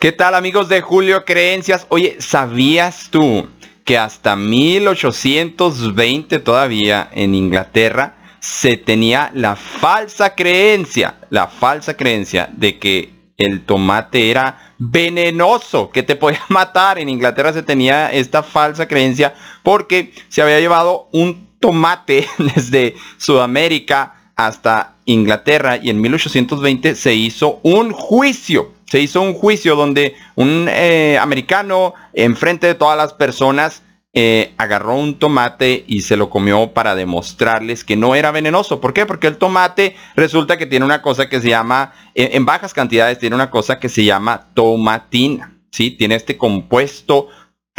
¿Qué 0.00 0.10
tal 0.12 0.34
amigos 0.34 0.70
de 0.70 0.80
Julio 0.80 1.26
Creencias? 1.26 1.84
Oye, 1.90 2.16
¿sabías 2.20 3.10
tú 3.10 3.46
que 3.84 3.98
hasta 3.98 4.34
1820 4.34 6.38
todavía 6.38 7.10
en 7.12 7.34
Inglaterra 7.34 8.14
se 8.38 8.78
tenía 8.78 9.30
la 9.34 9.56
falsa 9.56 10.34
creencia, 10.34 11.16
la 11.28 11.48
falsa 11.48 11.98
creencia 11.98 12.48
de 12.50 12.78
que 12.78 13.10
el 13.36 13.66
tomate 13.66 14.30
era 14.30 14.72
venenoso, 14.78 15.90
que 15.90 16.02
te 16.02 16.16
podía 16.16 16.40
matar. 16.48 16.98
En 16.98 17.10
Inglaterra 17.10 17.52
se 17.52 17.62
tenía 17.62 18.10
esta 18.10 18.42
falsa 18.42 18.88
creencia 18.88 19.34
porque 19.62 20.14
se 20.30 20.40
había 20.40 20.60
llevado 20.60 21.10
un 21.12 21.50
tomate 21.60 22.26
desde 22.38 22.94
Sudamérica 23.18 24.14
hasta 24.34 24.94
Inglaterra 25.04 25.76
y 25.76 25.90
en 25.90 26.00
1820 26.00 26.94
se 26.94 27.12
hizo 27.12 27.60
un 27.62 27.92
juicio. 27.92 28.79
Se 28.90 28.98
hizo 28.98 29.22
un 29.22 29.34
juicio 29.34 29.76
donde 29.76 30.16
un 30.34 30.66
eh, 30.68 31.16
americano 31.20 31.94
enfrente 32.12 32.66
de 32.66 32.74
todas 32.74 32.98
las 32.98 33.12
personas 33.12 33.84
eh, 34.12 34.52
agarró 34.58 34.96
un 34.96 35.16
tomate 35.16 35.84
y 35.86 36.00
se 36.00 36.16
lo 36.16 36.28
comió 36.28 36.72
para 36.72 36.96
demostrarles 36.96 37.84
que 37.84 37.94
no 37.94 38.16
era 38.16 38.32
venenoso. 38.32 38.80
¿Por 38.80 38.92
qué? 38.92 39.06
Porque 39.06 39.28
el 39.28 39.36
tomate 39.36 39.94
resulta 40.16 40.58
que 40.58 40.66
tiene 40.66 40.84
una 40.84 41.02
cosa 41.02 41.28
que 41.28 41.40
se 41.40 41.50
llama, 41.50 41.92
en 42.16 42.44
bajas 42.44 42.74
cantidades, 42.74 43.20
tiene 43.20 43.36
una 43.36 43.48
cosa 43.48 43.78
que 43.78 43.88
se 43.88 44.04
llama 44.04 44.48
tomatina. 44.54 45.54
¿sí? 45.70 45.92
Tiene 45.92 46.16
este 46.16 46.36
compuesto 46.36 47.28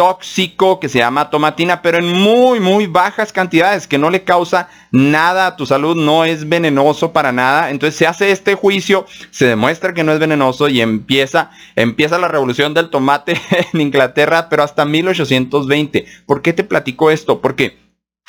tóxico 0.00 0.80
que 0.80 0.88
se 0.88 1.00
llama 1.00 1.28
tomatina, 1.28 1.82
pero 1.82 1.98
en 1.98 2.06
muy, 2.06 2.58
muy 2.58 2.86
bajas 2.86 3.34
cantidades, 3.34 3.86
que 3.86 3.98
no 3.98 4.08
le 4.08 4.24
causa 4.24 4.70
nada 4.92 5.46
a 5.46 5.56
tu 5.56 5.66
salud, 5.66 5.94
no 5.94 6.24
es 6.24 6.48
venenoso 6.48 7.12
para 7.12 7.32
nada. 7.32 7.68
Entonces 7.68 7.96
se 7.96 8.06
hace 8.06 8.30
este 8.30 8.54
juicio, 8.54 9.04
se 9.30 9.44
demuestra 9.44 9.92
que 9.92 10.02
no 10.02 10.12
es 10.12 10.18
venenoso 10.18 10.68
y 10.68 10.80
empieza, 10.80 11.50
empieza 11.76 12.18
la 12.18 12.28
revolución 12.28 12.72
del 12.72 12.88
tomate 12.88 13.38
en 13.74 13.80
Inglaterra, 13.82 14.48
pero 14.48 14.62
hasta 14.62 14.86
1820. 14.86 16.06
¿Por 16.24 16.40
qué 16.40 16.54
te 16.54 16.64
platico 16.64 17.10
esto? 17.10 17.42
Porque 17.42 17.76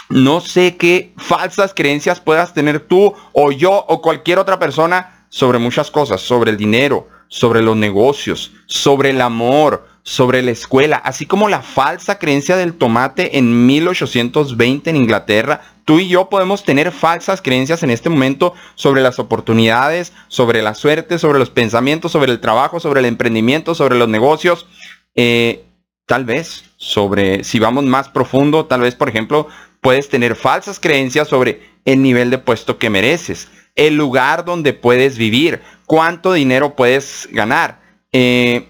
no 0.09 0.41
sé 0.41 0.75
qué 0.75 1.13
falsas 1.15 1.73
creencias 1.73 2.19
puedas 2.19 2.53
tener 2.53 2.81
tú 2.81 3.13
o 3.31 3.53
yo 3.53 3.85
o 3.87 4.01
cualquier 4.01 4.39
otra 4.39 4.59
persona 4.59 5.25
sobre 5.29 5.57
muchas 5.57 5.89
cosas, 5.89 6.19
sobre 6.19 6.51
el 6.51 6.57
dinero, 6.57 7.07
sobre 7.29 7.61
los 7.61 7.77
negocios, 7.77 8.51
sobre 8.65 9.11
el 9.11 9.21
amor, 9.21 9.87
sobre 10.03 10.41
la 10.41 10.51
escuela, 10.51 10.97
así 10.97 11.25
como 11.25 11.49
la 11.49 11.61
falsa 11.61 12.17
creencia 12.17 12.57
del 12.57 12.73
tomate 12.73 13.37
en 13.37 13.65
1820 13.65 14.89
en 14.89 14.95
Inglaterra. 14.95 15.61
Tú 15.85 15.99
y 15.99 16.07
yo 16.07 16.29
podemos 16.29 16.63
tener 16.63 16.91
falsas 16.91 17.41
creencias 17.41 17.83
en 17.83 17.91
este 17.91 18.09
momento 18.09 18.53
sobre 18.75 19.01
las 19.01 19.19
oportunidades, 19.19 20.13
sobre 20.27 20.61
la 20.61 20.73
suerte, 20.73 21.19
sobre 21.19 21.39
los 21.39 21.49
pensamientos, 21.49 22.11
sobre 22.11 22.31
el 22.31 22.39
trabajo, 22.39 22.79
sobre 22.79 23.01
el 23.01 23.05
emprendimiento, 23.05 23.75
sobre 23.75 23.97
los 23.97 24.09
negocios. 24.09 24.67
Eh, 25.15 25.65
tal 26.05 26.25
vez 26.25 26.65
sobre, 26.77 27.43
si 27.43 27.59
vamos 27.59 27.85
más 27.85 28.09
profundo, 28.09 28.65
tal 28.65 28.81
vez, 28.81 28.95
por 28.95 29.09
ejemplo, 29.09 29.47
puedes 29.81 30.09
tener 30.09 30.35
falsas 30.35 30.79
creencias 30.79 31.27
sobre 31.27 31.61
el 31.85 32.01
nivel 32.01 32.29
de 32.29 32.37
puesto 32.37 32.77
que 32.77 32.89
mereces, 32.89 33.49
el 33.75 33.95
lugar 33.95 34.45
donde 34.45 34.73
puedes 34.73 35.17
vivir, 35.17 35.61
cuánto 35.85 36.33
dinero 36.33 36.75
puedes 36.75 37.27
ganar. 37.31 37.79
Eh, 38.11 38.67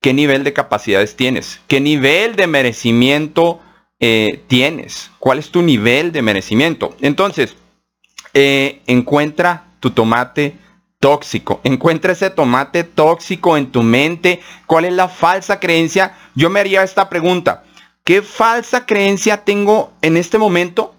qué 0.00 0.12
nivel 0.12 0.44
de 0.44 0.52
capacidades 0.52 1.16
tienes, 1.16 1.60
qué 1.66 1.80
nivel 1.80 2.36
de 2.36 2.46
merecimiento 2.46 3.60
eh, 4.00 4.44
tienes, 4.46 5.10
cuál 5.18 5.38
es 5.38 5.50
tu 5.50 5.62
nivel 5.62 6.12
de 6.12 6.22
merecimiento. 6.22 6.94
Entonces, 7.00 7.56
eh, 8.34 8.80
encuentra 8.86 9.64
tu 9.80 9.90
tomate 9.90 10.56
tóxico, 11.00 11.60
encuentra 11.64 12.12
ese 12.12 12.30
tomate 12.30 12.84
tóxico 12.84 13.56
en 13.56 13.70
tu 13.70 13.82
mente, 13.82 14.40
cuál 14.66 14.84
es 14.84 14.92
la 14.92 15.08
falsa 15.08 15.60
creencia. 15.60 16.16
Yo 16.34 16.50
me 16.50 16.60
haría 16.60 16.82
esta 16.82 17.08
pregunta, 17.08 17.64
¿qué 18.04 18.22
falsa 18.22 18.86
creencia 18.86 19.44
tengo 19.44 19.92
en 20.02 20.16
este 20.16 20.38
momento 20.38 20.94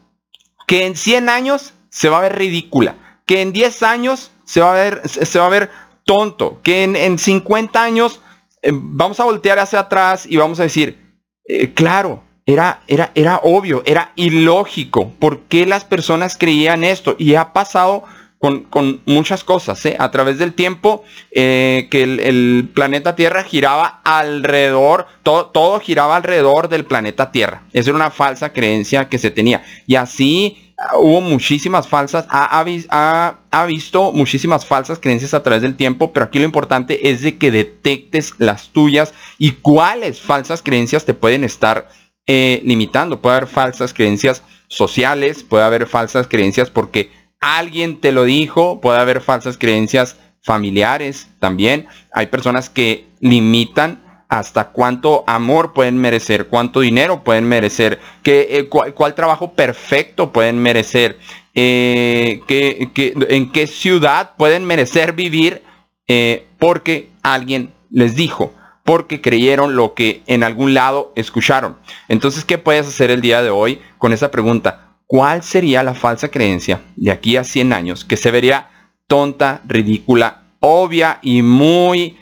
que 0.67 0.85
en 0.85 0.95
100 0.95 1.29
años 1.29 1.73
se 1.89 2.09
va 2.09 2.17
a 2.17 2.21
ver 2.21 2.37
ridícula? 2.37 2.95
Que 3.25 3.41
en 3.41 3.53
10 3.53 3.83
años 3.83 4.31
se 4.43 4.59
va 4.61 4.71
a 4.71 4.75
ver, 4.75 5.07
se 5.07 5.39
va 5.39 5.45
a 5.45 5.49
ver 5.49 5.69
tonto, 6.03 6.59
que 6.63 6.83
en, 6.83 6.95
en 6.95 7.19
50 7.19 7.81
años 7.81 8.19
eh, 8.61 8.71
vamos 8.73 9.19
a 9.19 9.25
voltear 9.25 9.59
hacia 9.59 9.79
atrás 9.79 10.25
y 10.25 10.37
vamos 10.37 10.59
a 10.59 10.63
decir, 10.63 10.97
eh, 11.45 11.73
claro, 11.73 12.23
era, 12.45 12.81
era, 12.87 13.11
era 13.15 13.37
obvio, 13.43 13.83
era 13.85 14.11
ilógico. 14.15 15.11
¿Por 15.19 15.41
qué 15.41 15.65
las 15.65 15.85
personas 15.85 16.37
creían 16.37 16.83
esto? 16.83 17.15
Y 17.17 17.35
ha 17.35 17.53
pasado 17.53 18.03
con, 18.39 19.01
muchas 19.05 19.43
cosas. 19.43 19.85
¿eh? 19.85 19.95
A 19.99 20.11
través 20.11 20.39
del 20.39 20.53
tiempo 20.53 21.03
que 21.31 21.87
el, 21.91 22.69
planeta 22.73 23.15
Tierra 23.15 23.43
giraba 23.43 24.01
alrededor, 24.03 25.07
todo, 25.23 25.47
todo 25.47 25.79
giraba 25.79 26.15
alrededor 26.15 26.69
del 26.69 26.85
planeta 26.85 27.31
Tierra. 27.31 27.63
Esa 27.73 27.91
era 27.91 27.97
una 27.97 28.11
falsa 28.11 28.53
creencia 28.53 29.09
que 29.09 29.17
se 29.17 29.31
tenía. 29.31 29.63
Y 29.85 29.95
así 29.95 30.69
hubo 30.95 31.21
muchísimas 31.21 31.87
falsas, 31.87 32.25
ha, 32.29 33.35
ha, 33.51 33.65
visto 33.65 34.11
muchísimas 34.11 34.65
falsas 34.65 34.99
creencias 34.99 35.33
a 35.33 35.43
través 35.43 35.61
del 35.61 35.75
tiempo, 35.75 36.13
pero 36.13 36.25
aquí 36.25 36.39
lo 36.39 36.45
importante 36.45 37.09
es 37.09 37.21
de 37.21 37.37
que 37.37 37.51
detectes 37.51 38.33
las 38.37 38.69
tuyas 38.69 39.13
y 39.37 39.53
cuáles 39.53 40.21
falsas 40.21 40.61
creencias 40.61 41.05
te 41.05 41.13
pueden 41.13 41.43
estar 41.43 41.89
eh, 42.27 42.61
limitando. 42.63 43.21
Puede 43.21 43.37
haber 43.37 43.49
falsas 43.49 43.93
creencias 43.93 44.43
sociales, 44.67 45.43
puede 45.43 45.63
haber 45.63 45.87
falsas 45.87 46.27
creencias 46.27 46.69
porque 46.69 47.11
alguien 47.39 47.99
te 47.99 48.11
lo 48.11 48.23
dijo, 48.23 48.81
puede 48.81 48.99
haber 48.99 49.21
falsas 49.21 49.57
creencias 49.57 50.17
familiares 50.41 51.29
también. 51.39 51.87
Hay 52.13 52.27
personas 52.27 52.69
que 52.69 53.07
limitan 53.19 54.01
hasta 54.29 54.69
cuánto 54.69 55.23
amor 55.27 55.73
pueden 55.73 55.97
merecer, 55.97 56.47
cuánto 56.47 56.81
dinero 56.81 57.23
pueden 57.23 57.45
merecer, 57.45 57.99
qué, 58.21 58.47
eh, 58.51 58.67
cuál, 58.67 59.15
trabajo 59.15 59.53
perfecto 59.53 60.31
pueden 60.31 60.59
merecer, 60.59 61.17
eh, 61.55 62.41
en 62.47 63.51
qué 63.51 63.67
ciudad 63.67 64.35
pueden 64.37 64.65
merecer 64.65 65.13
vivir 65.13 65.63
eh, 66.07 66.47
porque 66.59 67.09
alguien 67.23 67.73
les 67.89 68.15
dijo, 68.15 68.53
porque 68.83 69.19
creyeron 69.19 69.75
lo 69.75 69.95
que 69.95 70.21
en 70.27 70.43
algún 70.43 70.75
lado 70.75 71.11
escucharon. 71.15 71.77
Entonces, 72.07 72.45
¿qué 72.45 72.59
puedes 72.59 72.87
hacer 72.87 73.09
el 73.09 73.21
día 73.21 73.41
de 73.41 73.49
hoy 73.49 73.81
con 73.97 74.13
esa 74.13 74.29
pregunta? 74.29 74.88
¿Cuál 75.11 75.41
sería 75.41 75.81
la 75.81 75.95
falsa 75.95 76.29
creencia 76.29 76.81
de 76.95 77.09
aquí 77.09 77.35
a 77.35 77.43
100 77.43 77.73
años 77.73 78.05
que 78.05 78.15
se 78.15 78.29
vería 78.29 78.69
tonta, 79.07 79.63
ridícula, 79.65 80.43
obvia 80.59 81.17
y 81.23 81.41
muy 81.41 82.15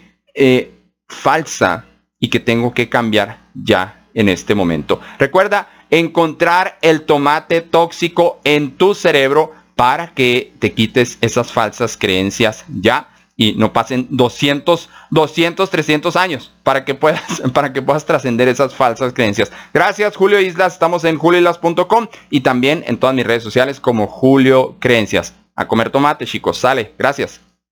falsa 1.10 1.84
y 2.18 2.30
que 2.30 2.40
tengo 2.40 2.74
que 2.74 2.88
cambiar 2.88 3.40
ya 3.54 4.06
en 4.14 4.30
este 4.30 4.56
momento. 4.56 5.02
Recuerda 5.20 5.68
encontrar 5.90 6.78
el 6.82 7.02
tomate 7.02 7.60
tóxico 7.60 8.40
en 8.46 8.72
tu 8.78 8.96
cerebro 8.96 9.52
para 9.76 10.14
que 10.14 10.54
te 10.60 10.72
quites 10.72 11.18
esas 11.20 11.52
falsas 11.52 11.98
creencias 11.98 12.64
ya 12.70 13.10
y 13.38 13.54
no 13.54 13.72
pasen 13.72 14.08
200, 14.10 14.90
200, 15.12 15.70
300 15.70 16.16
años 16.16 16.52
para 16.64 16.84
que 16.84 16.96
puedas, 16.96 17.42
para 17.54 17.72
que 17.72 17.82
puedas 17.82 18.06
trascender 18.06 18.48
esas 18.48 18.74
falsas 18.76 19.14
creencias. 19.14 19.52
Gracias 19.74 20.18
Julio 20.18 20.42
Islas, 20.42 20.74
estamos 20.74 21.06
en 21.06 21.18
julioislas.com 21.18 22.08
y 22.32 22.42
también 22.42 22.84
en 22.88 22.98
todas 22.98 23.16
mis 23.16 23.26
redes 23.26 23.44
sociales 23.44 23.80
como 23.80 24.08
Julio 24.08 24.76
Creencias. 24.80 25.36
A 25.56 25.68
comer 25.68 25.92
tomate 25.92 26.26
chicos, 26.26 26.58
sale, 26.58 26.94
gracias. 26.98 27.47